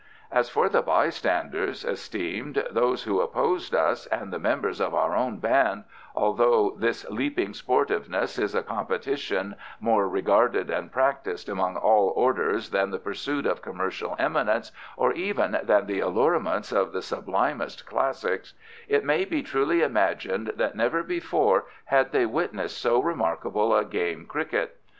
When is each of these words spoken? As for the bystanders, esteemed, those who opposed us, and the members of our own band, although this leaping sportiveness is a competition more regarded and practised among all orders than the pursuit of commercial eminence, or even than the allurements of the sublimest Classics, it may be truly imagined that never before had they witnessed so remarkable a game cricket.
As 0.31 0.49
for 0.49 0.67
the 0.67 0.81
bystanders, 0.81 1.85
esteemed, 1.85 2.65
those 2.71 3.03
who 3.03 3.21
opposed 3.21 3.75
us, 3.75 4.07
and 4.07 4.33
the 4.33 4.39
members 4.39 4.81
of 4.81 4.95
our 4.95 5.15
own 5.15 5.37
band, 5.37 5.83
although 6.15 6.73
this 6.75 7.07
leaping 7.11 7.53
sportiveness 7.53 8.39
is 8.39 8.55
a 8.55 8.63
competition 8.63 9.53
more 9.79 10.09
regarded 10.09 10.71
and 10.71 10.91
practised 10.91 11.47
among 11.47 11.77
all 11.77 12.11
orders 12.15 12.71
than 12.71 12.89
the 12.89 12.97
pursuit 12.97 13.45
of 13.45 13.61
commercial 13.61 14.15
eminence, 14.17 14.71
or 14.97 15.13
even 15.13 15.55
than 15.61 15.85
the 15.85 15.99
allurements 15.99 16.71
of 16.71 16.93
the 16.93 17.03
sublimest 17.03 17.85
Classics, 17.85 18.55
it 18.87 19.03
may 19.05 19.23
be 19.23 19.43
truly 19.43 19.83
imagined 19.83 20.53
that 20.55 20.75
never 20.75 21.03
before 21.03 21.65
had 21.85 22.11
they 22.11 22.25
witnessed 22.25 22.81
so 22.81 22.99
remarkable 22.99 23.75
a 23.77 23.85
game 23.85 24.25
cricket. 24.25 24.77